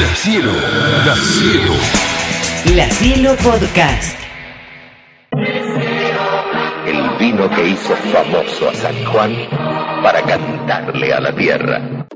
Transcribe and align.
La 0.00 0.08
Cielo, 0.16 0.50
La 1.06 1.14
Cielo. 1.14 1.74
La 2.74 2.90
Cielo 2.90 3.36
Podcast. 3.36 4.18
El 6.84 7.18
vino 7.18 7.48
que 7.50 7.68
hizo 7.68 7.94
famoso 8.12 8.70
a 8.70 8.74
San 8.74 9.04
Juan 9.04 9.36
para 10.02 10.20
cantarle 10.22 11.12
a 11.12 11.20
la 11.20 11.32
tierra. 11.32 12.06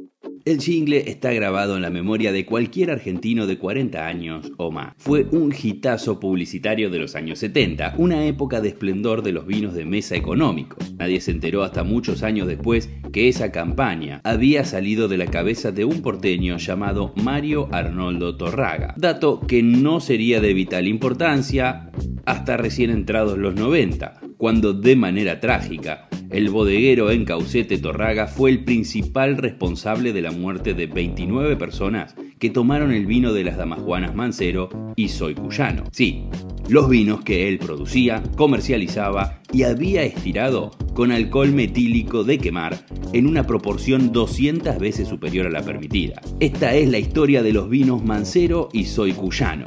El 0.49 0.61
jingle 0.61 1.11
está 1.11 1.31
grabado 1.35 1.77
en 1.77 1.83
la 1.83 1.91
memoria 1.91 2.33
de 2.33 2.47
cualquier 2.47 2.91
argentino 2.91 3.47
de 3.47 3.59
40 3.59 4.07
años 4.07 4.51
o 4.57 4.71
más. 4.71 4.95
Fue 4.97 5.27
un 5.31 5.53
hitazo 5.53 6.19
publicitario 6.19 6.89
de 6.89 6.99
los 6.99 7.17
años 7.17 7.41
70, 7.41 7.97
una 7.99 8.25
época 8.25 8.63
de 8.63 8.71
esplendor 8.71 9.23
de 9.23 9.33
los 9.33 9.47
vinos 9.47 9.75
de 9.75 9.85
mesa 9.85 10.17
económicos. 10.17 10.95
Nadie 10.95 11.21
se 11.21 11.33
enteró 11.33 11.65
hasta 11.65 11.85
muchos 11.85 12.23
años 12.23 12.47
después 12.47 12.89
que 13.13 13.29
esa 13.29 13.53
campaña 13.53 14.23
había 14.25 14.65
salido 14.65 15.07
de 15.07 15.19
la 15.19 15.27
cabeza 15.27 15.71
de 15.71 15.85
un 15.85 16.01
porteño 16.01 16.57
llamado 16.57 17.13
Mario 17.23 17.69
Arnoldo 17.71 18.39
Torraga. 18.39 18.95
Dato 18.97 19.41
que 19.41 19.63
no 19.63 20.01
sería 20.01 20.41
de 20.41 20.55
vital 20.55 20.89
importancia 20.89 21.91
hasta 22.25 22.57
recién 22.57 22.89
entrados 22.89 23.37
los 23.37 23.55
90, 23.55 24.23
cuando 24.39 24.73
de 24.73 24.97
manera 24.97 25.41
trágica 25.41 26.08
el 26.31 26.51
bodeguero 26.51 27.11
en 27.11 27.25
Caucete 27.25 27.79
Torraga 27.79 28.27
fue 28.27 28.51
el 28.51 28.65
principal 28.65 29.37
responsable 29.37 30.13
de 30.13 30.23
la 30.23 30.31
muerte 30.31 30.75
de 30.75 30.87
29 30.87 31.57
personas 31.57 32.15
que 32.39 32.51
tomaron 32.51 32.93
el 32.93 33.07
vino 33.07 33.33
de 33.33 33.45
las 33.45 33.57
Damajuanas 33.57 34.15
Mancero 34.15 34.69
y 34.95 35.09
Soy 35.09 35.35
Cuyano. 35.35 35.85
Sí, 35.91 36.25
los 36.69 36.89
vinos 36.89 37.23
que 37.23 37.49
él 37.49 37.59
producía, 37.59 38.23
comercializaba 38.37 39.41
y 39.53 39.63
había 39.63 40.03
estirado 40.03 40.71
con 40.93 41.13
alcohol 41.13 41.53
metílico 41.53 42.25
de 42.25 42.39
quemar 42.39 42.79
en 43.13 43.27
una 43.27 43.47
proporción 43.47 44.13
200 44.13 44.79
veces 44.79 45.09
superior 45.09 45.47
a 45.47 45.51
la 45.51 45.63
permitida. 45.63 46.21
Esta 46.41 46.75
es 46.75 46.91
la 46.91 46.99
historia 46.99 47.43
de 47.43 47.53
los 47.53 47.71
vinos 47.71 48.05
Mancero 48.05 48.69
y 48.73 48.85
Soy 48.85 49.13
Cuyano. 49.13 49.67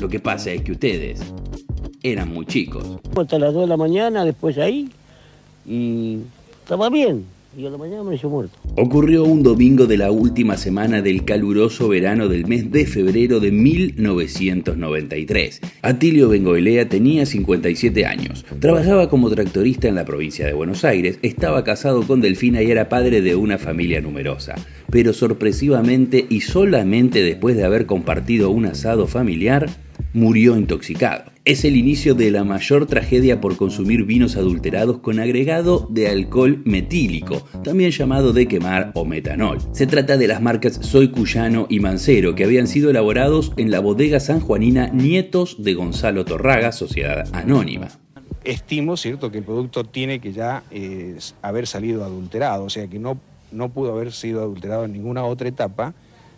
Lo 0.00 0.08
que 0.08 0.18
pasa 0.18 0.50
es 0.50 0.62
que 0.62 0.72
ustedes 0.72 1.20
eran 2.02 2.32
muy 2.32 2.46
chicos. 2.46 2.98
Hasta 3.16 3.38
las 3.38 3.52
2 3.52 3.62
de 3.62 3.68
la 3.68 3.76
mañana, 3.76 4.24
después 4.24 4.58
ahí, 4.58 4.88
y 5.66 6.18
estaba 6.62 6.90
bien. 6.90 7.24
Y 7.56 7.64
a 7.66 7.70
la 7.70 7.78
mañana 7.78 8.02
me 8.02 8.16
hizo 8.16 8.28
muerto. 8.28 8.58
Ocurrió 8.76 9.22
un 9.22 9.44
domingo 9.44 9.86
de 9.86 9.96
la 9.96 10.10
última 10.10 10.56
semana 10.56 11.02
del 11.02 11.24
caluroso 11.24 11.88
verano 11.88 12.28
del 12.28 12.48
mes 12.48 12.72
de 12.72 12.84
febrero 12.84 13.38
de 13.38 13.52
1993. 13.52 15.60
Atilio 15.82 16.28
Bengoelea 16.28 16.88
tenía 16.88 17.26
57 17.26 18.06
años. 18.06 18.44
Trabajaba 18.58 19.08
como 19.08 19.30
tractorista 19.30 19.86
en 19.86 19.94
la 19.94 20.04
provincia 20.04 20.44
de 20.46 20.52
Buenos 20.52 20.84
Aires, 20.84 21.20
estaba 21.22 21.62
casado 21.62 22.04
con 22.04 22.20
Delfina 22.20 22.60
y 22.60 22.72
era 22.72 22.88
padre 22.88 23.20
de 23.20 23.36
una 23.36 23.56
familia 23.56 24.00
numerosa. 24.00 24.56
Pero 24.90 25.12
sorpresivamente 25.12 26.26
y 26.28 26.40
solamente 26.40 27.22
después 27.22 27.56
de 27.56 27.62
haber 27.62 27.86
compartido 27.86 28.50
un 28.50 28.66
asado 28.66 29.06
familiar, 29.06 29.70
murió 30.12 30.56
intoxicado. 30.56 31.33
Es 31.46 31.66
el 31.66 31.76
inicio 31.76 32.14
de 32.14 32.30
la 32.30 32.42
mayor 32.42 32.86
tragedia 32.86 33.38
por 33.38 33.58
consumir 33.58 34.04
vinos 34.04 34.36
adulterados 34.36 35.00
con 35.00 35.20
agregado 35.20 35.86
de 35.90 36.08
alcohol 36.08 36.62
metílico, 36.64 37.46
también 37.62 37.90
llamado 37.90 38.32
de 38.32 38.48
quemar 38.48 38.92
o 38.94 39.04
metanol. 39.04 39.58
Se 39.72 39.86
trata 39.86 40.16
de 40.16 40.26
las 40.26 40.40
marcas 40.40 40.78
Soy 40.80 41.10
Cuyano 41.10 41.66
y 41.68 41.80
Mancero, 41.80 42.34
que 42.34 42.44
habían 42.44 42.66
sido 42.66 42.88
elaborados 42.88 43.52
en 43.58 43.70
la 43.70 43.80
bodega 43.80 44.20
sanjuanina 44.20 44.88
Nietos 44.88 45.62
de 45.62 45.74
Gonzalo 45.74 46.24
Torraga, 46.24 46.72
Sociedad 46.72 47.28
Anónima. 47.34 47.88
Estimo, 48.42 48.96
¿cierto?, 48.96 49.30
que 49.30 49.38
el 49.38 49.44
producto 49.44 49.84
tiene 49.84 50.20
que 50.20 50.32
ya 50.32 50.62
eh, 50.70 51.18
haber 51.42 51.66
salido 51.66 52.04
adulterado, 52.04 52.64
o 52.64 52.70
sea 52.70 52.88
que 52.88 52.98
no, 52.98 53.18
no 53.52 53.68
pudo 53.68 53.92
haber 53.92 54.12
sido 54.12 54.40
adulterado 54.40 54.86
en 54.86 54.94
ninguna 54.94 55.24
otra 55.24 55.46
etapa 55.46 55.92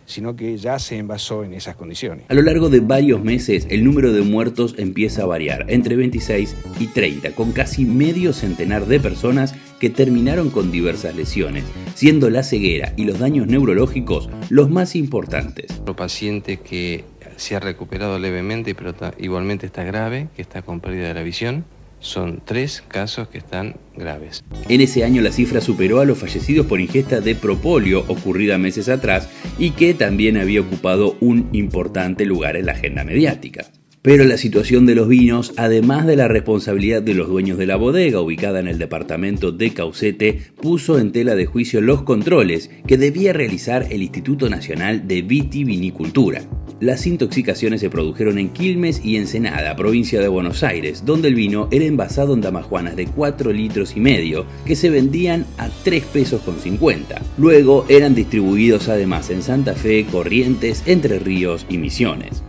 sino 0.07 0.35
que 0.35 0.57
ya 0.57 0.79
se 0.79 0.97
envasó 0.97 1.43
en 1.43 1.53
esas 1.53 1.75
condiciones. 1.75 2.25
A 2.29 2.33
lo 2.33 2.41
largo 2.41 2.69
de 2.69 2.79
varios 2.79 3.23
meses, 3.23 3.67
el 3.69 3.83
número 3.83 4.11
de 4.11 4.21
muertos 4.21 4.73
empieza 4.77 5.23
a 5.23 5.27
variar, 5.27 5.65
entre 5.67 5.95
26 5.95 6.55
y 6.79 6.87
30, 6.87 7.33
con 7.33 7.51
casi 7.51 7.85
medio 7.85 8.33
centenar 8.33 8.87
de 8.87 8.99
personas 8.99 9.53
que 9.79 9.91
terminaron 9.91 10.49
con 10.49 10.71
diversas 10.71 11.15
lesiones, 11.15 11.65
siendo 11.93 12.29
la 12.31 12.41
ceguera 12.41 12.93
y 12.97 13.03
los 13.03 13.19
daños 13.19 13.47
neurológicos 13.47 14.29
los 14.49 14.69
más 14.71 14.95
importantes. 14.95 15.79
Otro 15.81 15.95
paciente 15.95 16.57
que 16.57 17.03
se 17.35 17.55
ha 17.55 17.59
recuperado 17.59 18.17
levemente, 18.17 18.73
pero 18.73 18.95
igualmente 19.19 19.67
está 19.67 19.83
grave, 19.83 20.29
que 20.35 20.41
está 20.41 20.63
con 20.63 20.79
pérdida 20.79 21.09
de 21.09 21.13
la 21.13 21.21
visión 21.21 21.65
son 21.99 22.41
tres 22.43 22.83
casos 22.87 23.27
que 23.27 23.37
están 23.37 23.75
graves. 23.95 24.43
En 24.69 24.81
ese 24.81 25.03
año 25.03 25.21
la 25.21 25.31
cifra 25.31 25.61
superó 25.61 25.99
a 25.99 26.05
los 26.05 26.17
fallecidos 26.17 26.65
por 26.65 26.79
ingesta 26.79 27.21
de 27.21 27.35
propolio 27.35 28.03
ocurrida 28.07 28.57
meses 28.57 28.89
atrás 28.89 29.29
y 29.57 29.71
que 29.71 29.93
también 29.93 30.37
había 30.37 30.61
ocupado 30.61 31.17
un 31.19 31.49
importante 31.53 32.25
lugar 32.25 32.55
en 32.55 32.67
la 32.67 32.73
agenda 32.73 33.03
mediática. 33.03 33.65
Pero 34.07 34.23
la 34.23 34.37
situación 34.37 34.85
de 34.85 34.95
los 34.95 35.09
vinos, 35.09 35.53
además 35.57 36.05
de 36.05 36.15
la 36.15 36.29
responsabilidad 36.29 37.01
de 37.01 37.13
los 37.13 37.27
dueños 37.27 37.57
de 37.57 37.65
la 37.65 37.75
bodega 37.75 38.21
ubicada 38.21 38.61
en 38.61 38.69
el 38.69 38.79
departamento 38.79 39.51
de 39.51 39.73
Caucete, 39.73 40.39
puso 40.61 40.97
en 40.97 41.11
tela 41.11 41.35
de 41.35 41.45
juicio 41.45 41.81
los 41.81 42.03
controles 42.03 42.69
que 42.87 42.97
debía 42.97 43.33
realizar 43.33 43.87
el 43.89 44.03
Instituto 44.03 44.49
Nacional 44.49 45.09
de 45.09 45.23
Vitivinicultura. 45.23 46.43
Las 46.79 47.07
intoxicaciones 47.07 47.81
se 47.81 47.89
produjeron 47.89 48.37
en 48.37 48.49
Quilmes 48.49 49.03
y 49.03 49.15
Ensenada, 49.17 49.75
provincia 49.75 50.21
de 50.21 50.27
Buenos 50.27 50.61
Aires, 50.61 51.03
donde 51.05 51.27
el 51.27 51.33
vino 51.33 51.67
era 51.71 51.85
envasado 51.85 52.35
en 52.35 52.41
damajuanas 52.41 52.95
de 52.95 53.07
4 53.07 53.51
litros 53.51 53.95
y 53.95 53.99
medio 53.99 54.45
que 54.63 54.75
se 54.75 54.91
vendían 54.91 55.47
a 55.57 55.69
3 55.83 56.05
pesos 56.05 56.41
con 56.43 56.59
50. 56.59 57.19
Luego 57.39 57.83
eran 57.89 58.13
distribuidos 58.13 58.89
además 58.89 59.31
en 59.31 59.41
Santa 59.41 59.73
Fe, 59.73 60.05
Corrientes, 60.05 60.83
Entre 60.85 61.17
Ríos 61.17 61.65
y 61.67 61.79
Misiones. 61.79 62.43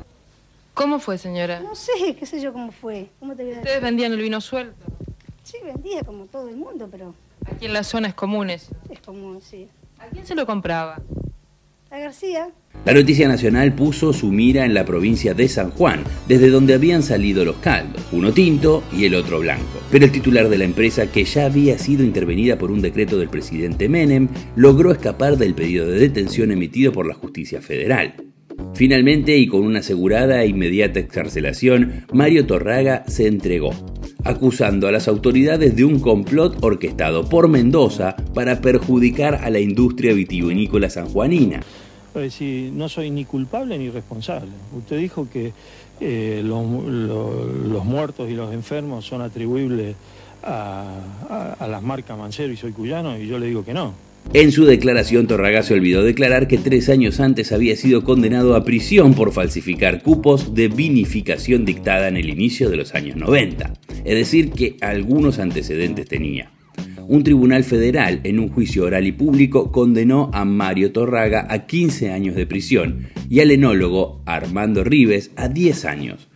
¿Cómo 0.74 0.98
fue, 0.98 1.16
señora? 1.16 1.60
No 1.60 1.74
sé, 1.74 2.14
qué 2.18 2.26
sé 2.26 2.40
yo 2.42 2.52
cómo 2.52 2.70
fue. 2.70 3.08
¿Cómo 3.20 3.34
te 3.34 3.44
voy 3.44 3.52
a 3.52 3.54
decir? 3.56 3.62
¿Ustedes 3.66 3.82
vendían 3.82 4.12
el 4.12 4.20
vino 4.20 4.42
suelto? 4.42 4.84
Sí, 5.42 5.56
vendía 5.64 6.02
como 6.02 6.26
todo 6.26 6.50
el 6.50 6.56
mundo, 6.56 6.86
pero 6.90 7.14
Aquí 7.46 7.64
en 7.64 7.72
las 7.72 7.86
zonas 7.86 8.12
comunes. 8.12 8.68
es 8.90 9.00
como, 9.00 9.40
sí. 9.40 9.68
¿A 9.98 10.06
quién 10.08 10.26
se 10.26 10.34
lo 10.34 10.44
compraba? 10.44 11.00
A 11.90 11.98
García, 11.98 12.50
La 12.84 12.92
noticia 12.92 13.26
nacional 13.28 13.74
puso 13.74 14.12
su 14.12 14.30
mira 14.30 14.66
en 14.66 14.74
la 14.74 14.84
provincia 14.84 15.32
de 15.32 15.48
San 15.48 15.70
Juan, 15.70 16.04
desde 16.28 16.50
donde 16.50 16.74
habían 16.74 17.02
salido 17.02 17.46
los 17.46 17.56
caldos, 17.56 18.02
uno 18.12 18.30
tinto 18.30 18.82
y 18.92 19.06
el 19.06 19.14
otro 19.14 19.40
blanco. 19.40 19.80
Pero 19.90 20.04
el 20.04 20.12
titular 20.12 20.50
de 20.50 20.58
la 20.58 20.64
empresa, 20.64 21.10
que 21.10 21.24
ya 21.24 21.46
había 21.46 21.78
sido 21.78 22.04
intervenida 22.04 22.58
por 22.58 22.70
un 22.70 22.82
decreto 22.82 23.16
del 23.16 23.30
presidente 23.30 23.88
Menem, 23.88 24.28
logró 24.54 24.92
escapar 24.92 25.38
del 25.38 25.54
pedido 25.54 25.86
de 25.86 25.98
detención 25.98 26.50
emitido 26.50 26.92
por 26.92 27.06
la 27.06 27.14
justicia 27.14 27.62
federal. 27.62 28.14
Finalmente, 28.74 29.38
y 29.38 29.46
con 29.46 29.62
una 29.62 29.78
asegurada 29.78 30.42
e 30.42 30.48
inmediata 30.48 31.00
excarcelación, 31.00 32.04
Mario 32.12 32.44
Torraga 32.46 33.04
se 33.06 33.28
entregó, 33.28 33.70
acusando 34.28 34.86
a 34.88 34.92
las 34.92 35.08
autoridades 35.08 35.74
de 35.74 35.84
un 35.84 36.00
complot 36.00 36.62
orquestado 36.62 37.28
por 37.28 37.48
Mendoza 37.48 38.14
para 38.34 38.60
perjudicar 38.60 39.36
a 39.36 39.48
la 39.48 39.58
industria 39.58 40.12
vitivinícola 40.12 40.90
sanjuanina. 40.90 41.62
No 42.74 42.88
soy 42.88 43.10
ni 43.10 43.24
culpable 43.24 43.78
ni 43.78 43.90
responsable. 43.90 44.50
Usted 44.76 44.98
dijo 44.98 45.28
que 45.32 45.52
eh, 46.00 46.42
los, 46.44 46.64
lo- 46.84 47.46
los 47.46 47.84
muertos 47.84 48.28
y 48.28 48.34
los 48.34 48.52
enfermos 48.52 49.04
son 49.06 49.22
atribuibles 49.22 49.94
a, 50.42 50.84
a- 51.30 51.52
a 51.58 51.68
las 51.68 51.82
marcas 51.82 52.18
Mancero 52.18 52.52
y 52.52 52.56
Soy 52.56 52.72
Cuyano, 52.72 53.16
y 53.18 53.26
yo 53.26 53.38
le 53.38 53.46
digo 53.46 53.64
que 53.64 53.72
no. 53.72 53.94
En 54.34 54.52
su 54.52 54.66
declaración, 54.66 55.26
Torraga 55.26 55.62
se 55.62 55.72
olvidó 55.72 56.02
declarar 56.02 56.48
que 56.48 56.58
tres 56.58 56.90
años 56.90 57.18
antes 57.18 57.50
había 57.50 57.76
sido 57.76 58.04
condenado 58.04 58.56
a 58.56 58.64
prisión 58.64 59.14
por 59.14 59.32
falsificar 59.32 60.02
cupos 60.02 60.54
de 60.54 60.68
vinificación 60.68 61.64
dictada 61.64 62.08
en 62.08 62.18
el 62.18 62.28
inicio 62.28 62.68
de 62.68 62.76
los 62.76 62.94
años 62.94 63.16
90. 63.16 63.72
Es 64.04 64.14
decir, 64.14 64.50
que 64.50 64.76
algunos 64.82 65.38
antecedentes 65.38 66.06
tenía. 66.06 66.52
Un 67.08 67.24
tribunal 67.24 67.64
federal, 67.64 68.20
en 68.24 68.38
un 68.38 68.50
juicio 68.50 68.84
oral 68.84 69.06
y 69.06 69.12
público, 69.12 69.72
condenó 69.72 70.30
a 70.34 70.44
Mario 70.44 70.92
Torraga 70.92 71.46
a 71.48 71.64
15 71.64 72.10
años 72.10 72.36
de 72.36 72.46
prisión 72.46 73.08
y 73.30 73.40
al 73.40 73.50
enólogo 73.50 74.20
Armando 74.26 74.84
Rives 74.84 75.30
a 75.36 75.48
10 75.48 75.84
años. 75.86 76.28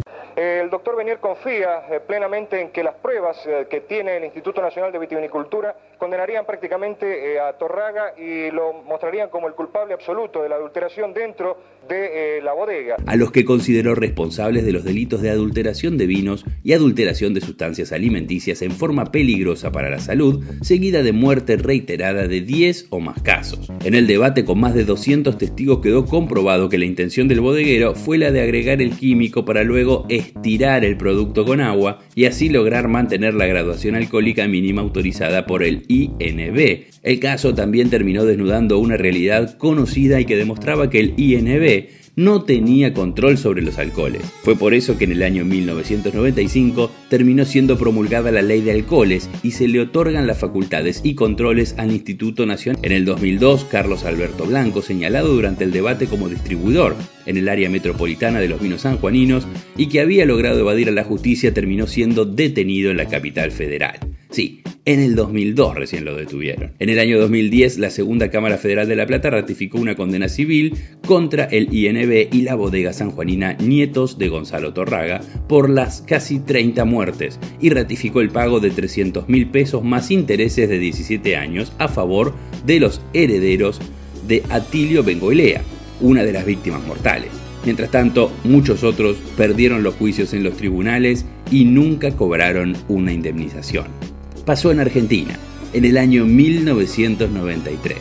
Doctor 0.72 0.96
Benier 0.96 1.18
confía 1.18 1.82
eh, 1.90 2.00
plenamente 2.00 2.58
en 2.58 2.70
que 2.70 2.82
las 2.82 2.94
pruebas 2.94 3.36
eh, 3.46 3.66
que 3.68 3.82
tiene 3.82 4.16
el 4.16 4.24
Instituto 4.24 4.62
Nacional 4.62 4.90
de 4.90 4.98
Vitivinicultura 4.98 5.76
condenarían 5.98 6.46
prácticamente 6.46 7.34
eh, 7.34 7.38
a 7.38 7.52
Torraga 7.58 8.14
y 8.18 8.50
lo 8.50 8.82
mostrarían 8.82 9.28
como 9.28 9.48
el 9.48 9.52
culpable 9.52 9.92
absoluto 9.92 10.42
de 10.42 10.48
la 10.48 10.54
adulteración 10.54 11.12
dentro 11.12 11.58
de 11.86 12.40
la 12.42 12.54
bodega. 12.54 12.96
a 13.04 13.16
los 13.16 13.32
que 13.32 13.44
consideró 13.44 13.94
responsables 13.94 14.64
de 14.64 14.72
los 14.72 14.84
delitos 14.84 15.20
de 15.20 15.30
adulteración 15.30 15.98
de 15.98 16.06
vinos 16.06 16.44
y 16.62 16.72
adulteración 16.72 17.34
de 17.34 17.40
sustancias 17.40 17.92
alimenticias 17.92 18.62
en 18.62 18.70
forma 18.70 19.12
peligrosa 19.12 19.72
para 19.72 19.90
la 19.90 19.98
salud, 19.98 20.42
seguida 20.62 21.02
de 21.02 21.12
muerte 21.12 21.56
reiterada 21.56 22.28
de 22.28 22.40
10 22.40 22.86
o 22.90 23.00
más 23.00 23.20
casos. 23.20 23.68
En 23.84 23.94
el 23.94 24.06
debate 24.06 24.44
con 24.44 24.60
más 24.60 24.74
de 24.74 24.84
200 24.84 25.36
testigos 25.36 25.80
quedó 25.80 26.06
comprobado 26.06 26.68
que 26.68 26.78
la 26.78 26.84
intención 26.84 27.26
del 27.26 27.40
bodeguero 27.40 27.94
fue 27.94 28.16
la 28.16 28.30
de 28.30 28.42
agregar 28.42 28.80
el 28.80 28.96
químico 28.96 29.44
para 29.44 29.64
luego 29.64 30.06
estirar 30.08 30.61
el 30.62 30.96
producto 30.96 31.44
con 31.44 31.60
agua 31.60 31.98
y 32.14 32.26
así 32.26 32.48
lograr 32.48 32.86
mantener 32.86 33.34
la 33.34 33.46
graduación 33.46 33.96
alcohólica 33.96 34.46
mínima 34.46 34.80
autorizada 34.80 35.44
por 35.44 35.64
el 35.64 35.82
INB. 35.88 36.84
El 37.02 37.18
caso 37.18 37.52
también 37.52 37.90
terminó 37.90 38.24
desnudando 38.24 38.78
una 38.78 38.96
realidad 38.96 39.58
conocida 39.58 40.20
y 40.20 40.24
que 40.24 40.36
demostraba 40.36 40.88
que 40.88 41.00
el 41.00 41.14
INB 41.16 41.88
no 42.14 42.42
tenía 42.42 42.92
control 42.92 43.38
sobre 43.38 43.62
los 43.62 43.78
alcoholes. 43.78 44.22
Fue 44.42 44.56
por 44.56 44.74
eso 44.74 44.98
que 44.98 45.04
en 45.04 45.12
el 45.12 45.22
año 45.22 45.44
1995 45.44 46.90
terminó 47.08 47.44
siendo 47.44 47.78
promulgada 47.78 48.30
la 48.30 48.42
ley 48.42 48.60
de 48.60 48.72
alcoholes 48.72 49.30
y 49.42 49.52
se 49.52 49.68
le 49.68 49.80
otorgan 49.80 50.26
las 50.26 50.38
facultades 50.38 51.00
y 51.04 51.14
controles 51.14 51.74
al 51.78 51.92
Instituto 51.92 52.44
Nacional. 52.44 52.80
En 52.84 52.92
el 52.92 53.04
2002, 53.04 53.64
Carlos 53.64 54.04
Alberto 54.04 54.44
Blanco, 54.44 54.82
señalado 54.82 55.28
durante 55.28 55.64
el 55.64 55.72
debate 55.72 56.06
como 56.06 56.28
distribuidor 56.28 56.96
en 57.24 57.36
el 57.36 57.48
área 57.48 57.70
metropolitana 57.70 58.40
de 58.40 58.48
los 58.48 58.60
vinos 58.60 58.82
sanjuaninos 58.82 59.46
y 59.76 59.86
que 59.86 60.00
había 60.00 60.26
logrado 60.26 60.60
evadir 60.60 60.88
a 60.88 60.92
la 60.92 61.04
justicia, 61.04 61.54
terminó 61.54 61.86
siendo 61.86 62.24
detenido 62.24 62.90
en 62.90 62.98
la 62.98 63.08
capital 63.08 63.52
federal. 63.52 64.11
Sí, 64.32 64.62
en 64.86 64.98
el 64.98 65.14
2002 65.14 65.74
recién 65.74 66.06
lo 66.06 66.16
detuvieron. 66.16 66.72
En 66.78 66.88
el 66.88 66.98
año 66.98 67.20
2010, 67.20 67.76
la 67.76 67.90
Segunda 67.90 68.30
Cámara 68.30 68.56
Federal 68.56 68.88
de 68.88 68.96
La 68.96 69.06
Plata 69.06 69.28
ratificó 69.28 69.78
una 69.78 69.94
condena 69.94 70.28
civil 70.30 70.74
contra 71.06 71.44
el 71.44 71.72
INB 71.72 72.34
y 72.34 72.40
la 72.40 72.54
bodega 72.54 72.94
sanjuanina 72.94 73.52
Nietos 73.52 74.16
de 74.16 74.28
Gonzalo 74.28 74.72
Torraga 74.72 75.20
por 75.48 75.68
las 75.68 76.00
casi 76.00 76.40
30 76.40 76.84
muertes 76.86 77.38
y 77.60 77.68
ratificó 77.68 78.22
el 78.22 78.30
pago 78.30 78.58
de 78.58 78.70
300 78.70 79.28
mil 79.28 79.48
pesos 79.50 79.84
más 79.84 80.10
intereses 80.10 80.66
de 80.66 80.78
17 80.78 81.36
años 81.36 81.72
a 81.78 81.88
favor 81.88 82.34
de 82.64 82.80
los 82.80 83.02
herederos 83.12 83.80
de 84.26 84.42
Atilio 84.48 85.04
Bengoilea, 85.04 85.60
una 86.00 86.24
de 86.24 86.32
las 86.32 86.46
víctimas 86.46 86.84
mortales. 86.86 87.30
Mientras 87.66 87.90
tanto, 87.90 88.32
muchos 88.44 88.82
otros 88.82 89.18
perdieron 89.36 89.82
los 89.82 89.94
juicios 89.94 90.32
en 90.32 90.42
los 90.42 90.56
tribunales 90.56 91.26
y 91.50 91.66
nunca 91.66 92.10
cobraron 92.16 92.74
una 92.88 93.12
indemnización 93.12 94.11
pasó 94.44 94.72
en 94.72 94.80
Argentina, 94.80 95.38
en 95.72 95.84
el 95.84 95.96
año 95.96 96.24
1993. 96.24 97.96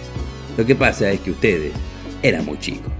Lo 0.58 0.66
que 0.66 0.76
pasa 0.76 1.12
es 1.12 1.20
que 1.22 1.32
ustedes 1.32 1.72
eran 2.22 2.46
muy 2.46 2.60
chicos. 2.60 2.92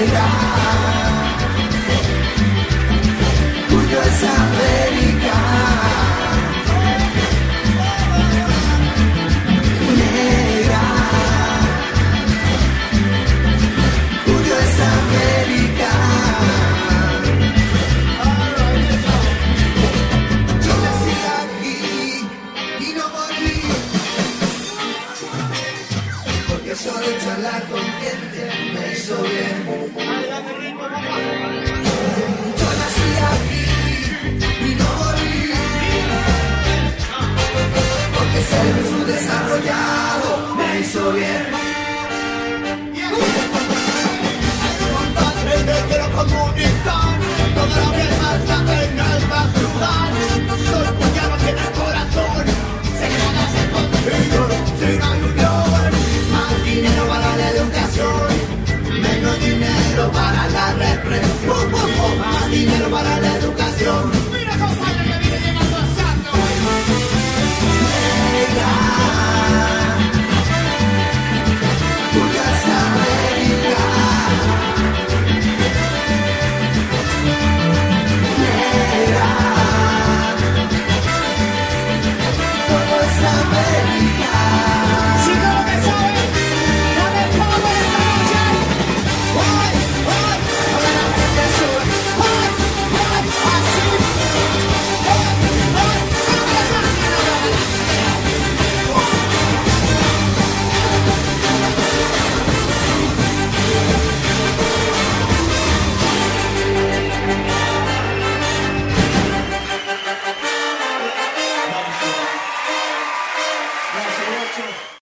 Yeah. 0.00 0.49